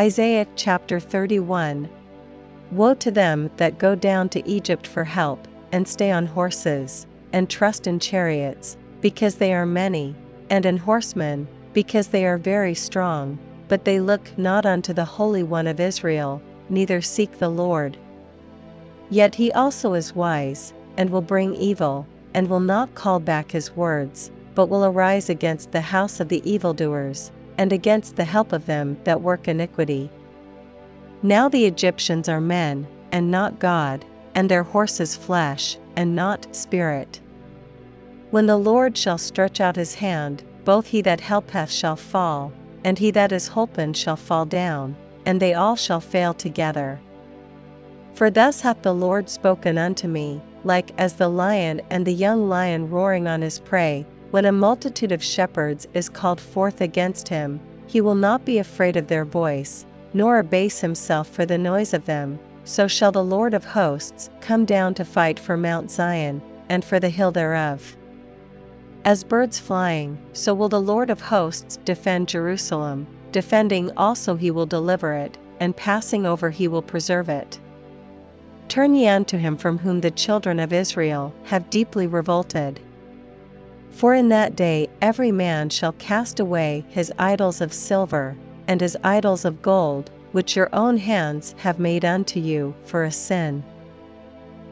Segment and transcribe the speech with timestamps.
[0.00, 1.86] Isaiah chapter 31
[2.72, 7.50] Woe to them that go down to Egypt for help, and stay on horses, and
[7.50, 10.14] trust in chariots, because they are many,
[10.48, 13.38] and in horsemen, because they are very strong,
[13.68, 16.40] but they look not unto the Holy One of Israel,
[16.70, 17.98] neither seek the Lord.
[19.10, 23.76] Yet he also is wise, and will bring evil, and will not call back his
[23.76, 28.66] words, but will arise against the house of the evildoers, and against the help of
[28.66, 30.10] them that work iniquity.
[31.22, 34.04] Now the Egyptians are men, and not God,
[34.34, 37.20] and their horses flesh, and not spirit.
[38.30, 42.52] When the Lord shall stretch out his hand, both he that helpeth shall fall,
[42.84, 47.00] and he that is holpen shall fall down, and they all shall fail together.
[48.14, 52.48] For thus hath the Lord spoken unto me, like as the lion and the young
[52.48, 57.60] lion roaring on his prey, when a multitude of shepherds is called forth against him,
[57.86, 62.04] he will not be afraid of their voice, nor abase himself for the noise of
[62.04, 66.84] them, so shall the Lord of hosts come down to fight for Mount Zion, and
[66.84, 67.96] for the hill thereof.
[69.04, 74.66] As birds flying, so will the Lord of hosts defend Jerusalem, defending also he will
[74.66, 77.58] deliver it, and passing over he will preserve it.
[78.68, 82.78] Turn ye unto him from whom the children of Israel have deeply revolted.
[83.92, 88.36] For in that day every man shall cast away his idols of silver,
[88.68, 93.10] and his idols of gold, which your own hands have made unto you for a
[93.10, 93.64] sin.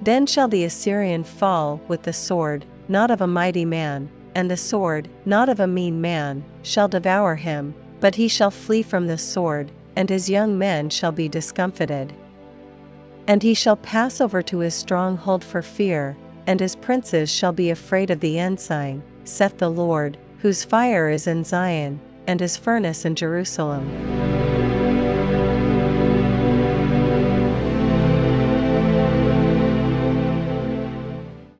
[0.00, 4.56] Then shall the Assyrian fall with the sword, not of a mighty man, and the
[4.56, 9.18] sword, not of a mean man, shall devour him, but he shall flee from the
[9.18, 12.12] sword, and his young men shall be discomfited.
[13.26, 16.16] And he shall pass over to his stronghold for fear,
[16.48, 21.26] and his princes shall be afraid of the ensign, saith the Lord, whose fire is
[21.26, 24.37] in Zion, and his furnace in Jerusalem.